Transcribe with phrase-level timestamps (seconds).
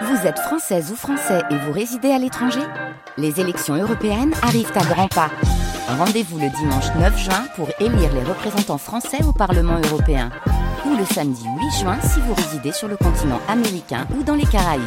[0.00, 2.62] Vous êtes française ou français et vous résidez à l'étranger
[3.18, 5.30] Les élections européennes arrivent à grands pas.
[5.86, 10.30] Rendez-vous le dimanche 9 juin pour élire les représentants français au Parlement européen.
[10.86, 14.46] Ou le samedi 8 juin si vous résidez sur le continent américain ou dans les
[14.46, 14.82] Caraïbes.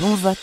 [0.00, 0.38] Bon vote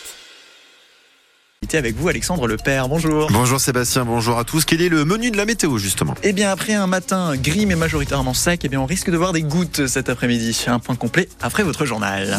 [1.72, 3.28] avec vous Alexandre Lepère, bonjour.
[3.32, 4.64] Bonjour Sébastien, bonjour à tous.
[4.64, 6.14] Quel est le menu de la météo justement?
[6.22, 9.32] Eh bien après un matin gris mais majoritairement sec, eh bien on risque de voir
[9.32, 10.66] des gouttes cet après-midi.
[10.68, 12.38] Un point complet après votre journal.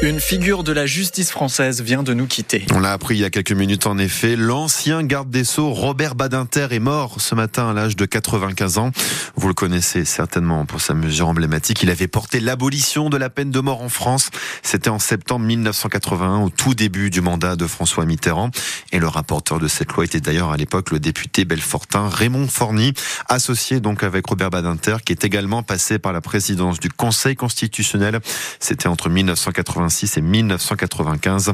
[0.00, 2.64] Une figure de la justice française vient de nous quitter.
[2.72, 4.36] On l'a appris il y a quelques minutes en effet.
[4.36, 8.92] L'ancien garde des Sceaux, Robert Badinter, est mort ce matin à l'âge de 95 ans.
[9.34, 11.82] Vous le connaissez certainement pour sa mesure emblématique.
[11.82, 14.30] Il avait porté l'abolition de la peine de mort en France.
[14.62, 18.52] C'était en septembre 1981, au tout début du mandat de François Mitterrand.
[18.92, 22.94] Et le rapporteur de cette loi était d'ailleurs à l'époque le député belfortin Raymond Forny,
[23.28, 28.20] associé donc avec Robert Badinter, qui est également passé par la présidence du Conseil constitutionnel.
[28.60, 31.52] C'était entre 1980 et 1995.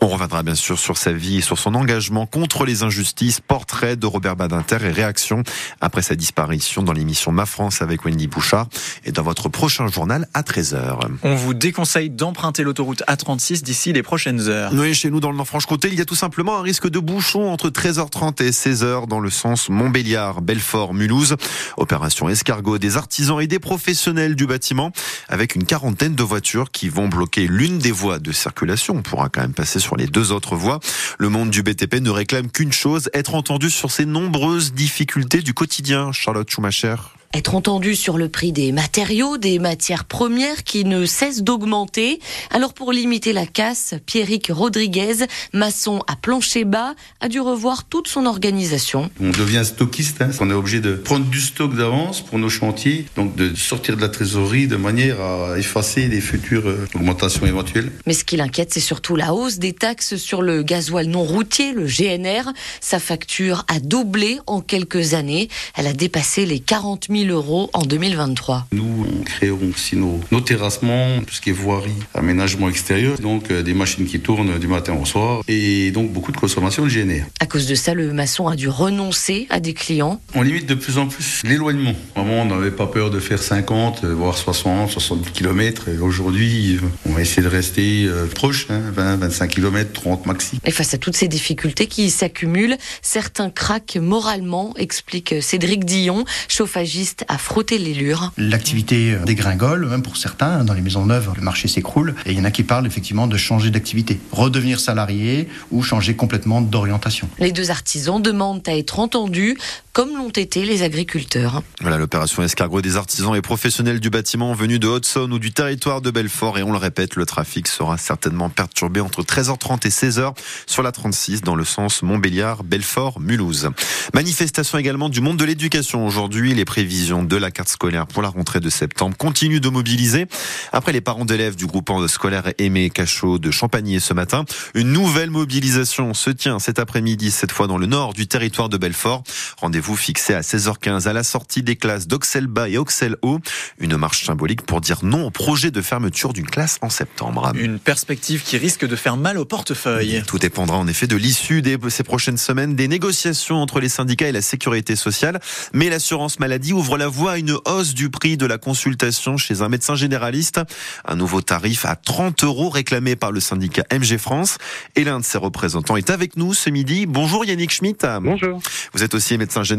[0.00, 3.96] On reviendra bien sûr sur sa vie et sur son engagement contre les injustices, portrait
[3.96, 5.42] de Robert Badinter et réaction
[5.80, 8.66] après sa disparition dans l'émission Ma France avec Wendy Bouchard
[9.04, 10.98] et dans votre prochain journal à 13h.
[11.22, 14.72] On vous déconseille d'emprunter l'autoroute A36 d'ici les prochaines heures.
[14.74, 17.50] Oui, chez nous dans le Nord-Franche-Comté, il y a tout simplement un risque de bouchon
[17.50, 21.36] entre 13h30 et 16h dans le sens Montbéliard, Belfort, Mulhouse.
[21.76, 24.90] Opération escargot des artisans et des professionnels du bâtiment
[25.28, 28.96] avec une quarantaine de voitures qui vont bloquer l'une des voies de circulation.
[28.96, 30.80] On pourra quand même passer sur les deux autres voies.
[31.18, 35.54] Le monde du BTP ne réclame qu'une chose, être entendu sur ces nombreuses difficultés du
[35.54, 36.12] quotidien.
[36.12, 36.96] Charlotte Schumacher
[37.34, 42.20] être entendu sur le prix des matériaux, des matières premières qui ne cessent d'augmenter.
[42.50, 48.08] Alors pour limiter la casse, Pierrick Rodriguez, maçon à plancher bas, a dû revoir toute
[48.08, 49.10] son organisation.
[49.20, 50.30] On devient stockiste, hein.
[50.40, 54.00] on est obligé de prendre du stock d'avance pour nos chantiers, donc de sortir de
[54.00, 57.90] la trésorerie de manière à effacer les futures euh, augmentations éventuelles.
[58.06, 61.72] Mais ce qui l'inquiète, c'est surtout la hausse des taxes sur le gasoil non routier,
[61.72, 62.52] le GNR.
[62.80, 65.48] Sa facture a doublé en quelques années.
[65.74, 68.66] Elle a dépassé les 40 000 euros en 2023.
[68.72, 73.62] Nous, on créons aussi nos, terrassements, tout ce qui est voirie, aménagement extérieur, donc euh,
[73.62, 77.24] des machines qui tournent du matin au soir et donc beaucoup de consommation de GNR.
[77.40, 80.20] À cause de ça, le maçon a dû renoncer à des clients.
[80.34, 81.94] On limite de plus en plus l'éloignement.
[82.14, 85.88] Avant, on n'avait pas peur de faire 50, euh, voire 60, 70 km.
[86.00, 90.58] Aujourd'hui, on va essayer de rester euh, proche, 20, 25 km, 30 maxi.
[90.64, 97.05] Et face à toutes ces difficultés qui s'accumulent, certains craquent moralement, explique Cédric Dillon, chauffagiste
[97.28, 98.32] à frotter les lures.
[98.36, 102.14] L'activité euh, dégringole, même pour certains, dans les maisons neuves, le marché s'écroule.
[102.26, 106.14] Et il y en a qui parlent effectivement de changer d'activité, redevenir salarié ou changer
[106.14, 107.28] complètement d'orientation.
[107.38, 109.56] Les deux artisans demandent à être entendus,
[109.96, 111.62] comme l'ont été les agriculteurs.
[111.80, 116.02] Voilà l'opération escargot des artisans et professionnels du bâtiment venus de Haute-Saône ou du territoire
[116.02, 116.58] de Belfort.
[116.58, 120.34] Et on le répète, le trafic sera certainement perturbé entre 13h30 et 16h
[120.66, 123.70] sur la 36 dans le sens Montbéliard, Belfort, Mulhouse.
[124.12, 126.52] Manifestation également du monde de l'éducation aujourd'hui.
[126.52, 130.26] Les prévisions de la carte scolaire pour la rentrée de septembre continue de mobiliser.
[130.74, 135.30] Après les parents d'élèves du groupement scolaire Aimé Cachot de Champagny ce matin, une nouvelle
[135.30, 139.22] mobilisation se tient cet après-midi, cette fois dans le nord du territoire de Belfort.
[139.56, 143.38] Rendez-vous fixé à 16h15 à la sortie des classes d'Oxel Bas et Oxel Haut.
[143.78, 147.52] Une marche symbolique pour dire non au projet de fermeture d'une classe en septembre.
[147.54, 150.24] Une perspective qui risque de faire mal au portefeuille.
[150.26, 154.28] Tout dépendra en effet de l'issue de ces prochaines semaines des négociations entre les syndicats
[154.28, 155.40] et la sécurité sociale.
[155.72, 159.62] Mais l'assurance maladie ouvre la voie à une hausse du prix de la consultation chez
[159.62, 160.60] un médecin généraliste.
[161.04, 164.58] Un nouveau tarif à 30 euros réclamé par le syndicat MG France.
[164.96, 167.06] Et l'un de ses représentants est avec nous ce midi.
[167.06, 168.04] Bonjour Yannick Schmitt.
[168.20, 168.60] Bonjour.
[168.92, 169.75] Vous êtes aussi médecin généraliste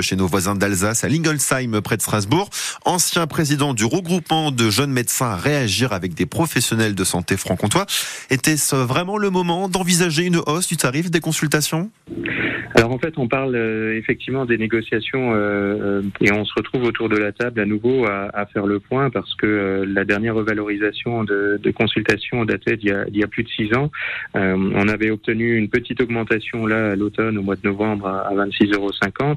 [0.00, 2.50] chez nos voisins d'Alsace à Lingolsheim près de Strasbourg.
[2.84, 7.86] Ancien président du regroupement de jeunes médecins à réagir avec des professionnels de santé franc-comtois.
[8.30, 11.90] Était-ce vraiment le moment d'envisager une hausse du tarif des consultations?
[12.74, 16.84] Alors en fait, on parle euh, effectivement des négociations euh, euh, et on se retrouve
[16.84, 21.24] autour de la table à nouveau à, faire le point parce que la dernière revalorisation
[21.24, 23.90] de, de consultation datait d'il y, a, il y a plus de six ans.
[24.34, 28.34] on avait obtenu une petite augmentation là à l'automne au mois de novembre à, à
[28.34, 28.90] 26,50 euros.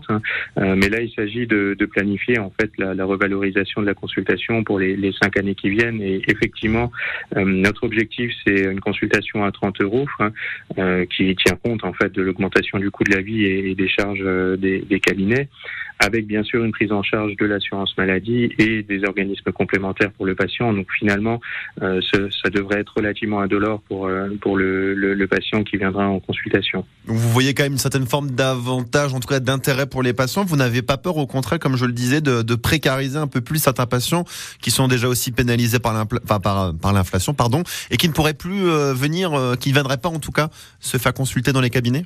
[0.09, 0.21] Hein.
[0.57, 4.95] mais là, il s'agit de, planifier en fait la, revalorisation de la consultation pour les,
[4.95, 6.01] les, cinq années qui viennent.
[6.01, 6.92] Et effectivement,
[7.36, 10.31] notre objectif, c'est une consultation à 30 euros hein,
[11.15, 14.21] qui tient compte en fait de l'augmentation du coût de la vie et, des charges
[14.24, 15.50] euh, des, cabinets
[16.00, 20.25] avec bien sûr une prise en charge de l'assurance maladie et des organismes complémentaires pour
[20.25, 20.74] le patient.
[20.74, 21.39] Donc finalement,
[21.81, 26.19] euh, ça devrait être relativement indolore pour, euh, pour le, le, patient qui viendra en
[26.19, 26.86] consultation.
[27.06, 30.46] Vous voyez quand même une certaine forme d'avantage, en tout cas d'intérêt pour les patients.
[30.46, 33.42] Vous n'avez pas peur, au contraire, comme je le disais, de, de précariser un peu
[33.42, 34.26] plus certains patients
[34.62, 35.94] qui sont déjà aussi pénalisés par
[36.94, 40.50] l'inflation, pardon, et qui ne pourraient plus venir, qui ne viendraient pas en tout cas
[40.80, 42.06] se faire consulter dans les cabinets?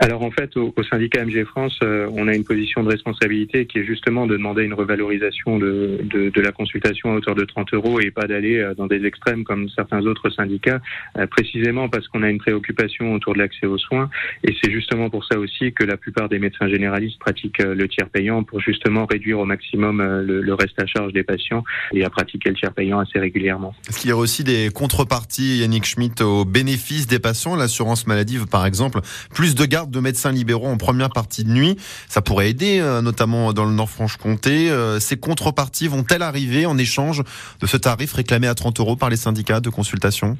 [0.00, 3.80] Alors en fait, au, syndicat MG France, euh, on a une position de responsabilité qui
[3.80, 7.74] est justement de demander une revalorisation de, de, de la consultation à hauteur de 30
[7.74, 10.80] euros et pas d'aller euh, dans des extrêmes comme certains autres syndicats,
[11.18, 14.08] euh, précisément parce qu'on a une préoccupation autour de l'accès aux soins.
[14.42, 18.08] Et c'est justement pour ça aussi que la plupart des médecins généralistes pratiquent le tiers
[18.08, 21.62] payant pour justement réduire au maximum le, le, reste à charge des patients
[21.92, 23.74] et à pratiquer le tiers payant assez régulièrement.
[23.86, 27.54] Est-ce qu'il y a aussi des contreparties, Yannick Schmitt, au bénéfice des patients?
[27.54, 29.00] L'assurance maladie, par exemple,
[29.34, 31.76] plus de gardes de médecins libéraux en première partie de nuit.
[32.08, 34.70] Ça pourrait aider, euh, notamment dans le Nord-Franche-Comté.
[34.70, 37.22] Euh, ces contreparties vont-elles arriver en échange
[37.60, 40.36] de ce tarif réclamé à 30 euros par les syndicats de consultation?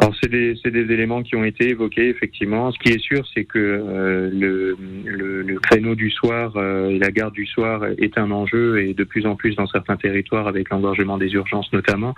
[0.00, 2.70] Alors c'est des, des, éléments qui ont été évoqués effectivement.
[2.70, 6.98] Ce qui est sûr, c'est que euh, le, le, le, créneau du soir euh, et
[6.98, 10.46] la garde du soir est un enjeu et de plus en plus dans certains territoires
[10.46, 12.14] avec l'engorgement des urgences notamment.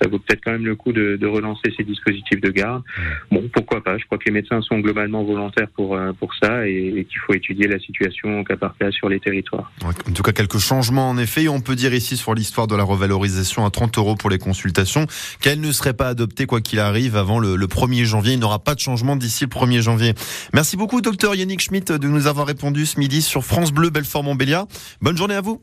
[0.00, 2.84] Ça vaut peut-être quand même le coup de, de, relancer ces dispositifs de garde.
[3.32, 3.98] Bon, pourquoi pas?
[3.98, 7.18] Je crois que les médecins sont globalement volontaires pour euh, pour ça et, et qu'il
[7.26, 9.70] faut étudier la situation au cas par cas sur les territoires.
[9.84, 11.44] En tout cas, quelques changements en effet.
[11.44, 14.38] Et on peut dire ici sur l'histoire de la revalorisation à 30 euros pour les
[14.38, 15.06] consultations
[15.40, 18.32] qu'elle ne serait pas adoptée quoi qu'il arrive avant le, 1er janvier.
[18.34, 20.14] Il n'y aura pas de changement d'ici le 1er janvier.
[20.52, 24.66] Merci beaucoup, docteur Yannick Schmitt, de nous avoir répondu ce midi sur France Bleu, Belfort-Montbéliard.
[25.00, 25.62] Bonne journée à vous.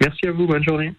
[0.00, 0.92] Merci à vous, bonne journée.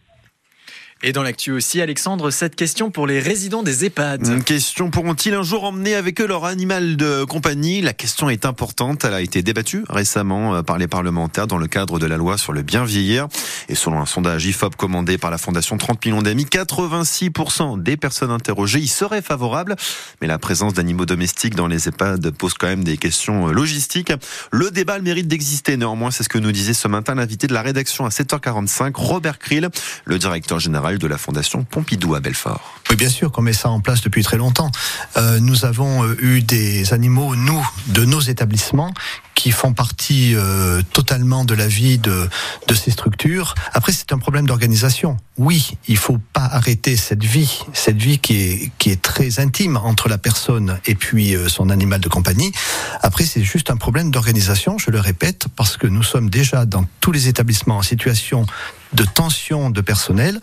[1.08, 4.26] Et dans l'actu aussi, Alexandre, cette question pour les résidents des EHPAD.
[4.26, 7.84] Une question, pourront-ils un jour emmener avec eux leur animal de compagnie?
[7.84, 9.06] La question est importante.
[9.06, 12.40] Elle a été débattue récemment euh, par les parlementaires dans le cadre de la loi
[12.40, 13.28] sur le bien vieillir.
[13.70, 18.32] Et selon un sondage IFOP commandé par la Fondation 30 millions d'amis, 86% des personnes
[18.32, 19.76] interrogées y seraient favorables.
[20.22, 24.12] Mais la présence d'animaux domestiques dans les EHPAD pose quand même des questions euh, logistiques.
[24.50, 27.54] Le débat le mérite d'exister néanmoins, c'est ce que nous disait ce matin l'invité de
[27.54, 29.70] la rédaction à 7h45, Robert Krill,
[30.06, 32.80] le directeur général de la Fondation Pompidou à Belfort.
[32.90, 34.72] Oui, bien sûr qu'on met ça en place depuis très longtemps.
[35.18, 38.94] Euh, nous avons euh, eu des animaux, nous, de nos établissements,
[39.36, 42.28] qui font partie euh, totalement de la vie de,
[42.68, 43.54] de ces structures.
[43.74, 45.18] Après, c'est un problème d'organisation.
[45.38, 49.78] Oui, il faut pas arrêter cette vie, cette vie qui est, qui est très intime
[49.78, 52.54] entre la personne et puis son animal de compagnie.
[53.02, 56.86] Après, c'est juste un problème d'organisation, je le répète, parce que nous sommes déjà dans
[57.02, 58.46] tous les établissements en situation
[58.94, 60.40] de tension de personnel.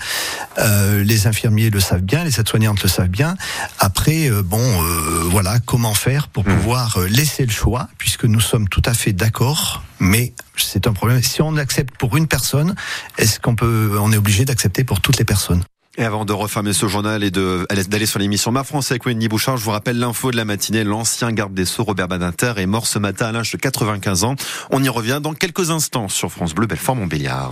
[0.59, 3.37] Euh, les infirmiers le savent bien, les aides-soignantes le savent bien.
[3.79, 6.57] Après, euh, bon, euh, voilà, comment faire pour mmh.
[6.57, 11.23] pouvoir laisser le choix, puisque nous sommes tout à fait d'accord, mais c'est un problème.
[11.23, 12.75] Si on accepte pour une personne,
[13.19, 15.63] est-ce qu'on peut, on est obligé d'accepter pour toutes les personnes?
[15.99, 19.59] Et avant de refermer ce journal et d'aller sur l'émission Ma France avec Wendy Bouchard,
[19.59, 20.85] je vous rappelle l'info de la matinée.
[20.85, 24.35] L'ancien garde des Sceaux, Robert Badinter, est mort ce matin à l'âge de 95 ans.
[24.71, 27.51] On y revient dans quelques instants sur France Bleu, Belfort-Montbéliard.